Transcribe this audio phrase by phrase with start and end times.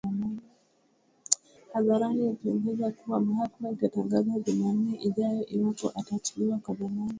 [1.73, 7.09] hadharani akiongeza kuwa mahakama itatangaza Jumanne ijayo ikiwa ataachiliwa kwa dhamana